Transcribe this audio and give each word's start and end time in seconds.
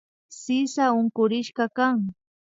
Sisa 0.39 0.85
unkurishkakan 0.99 1.97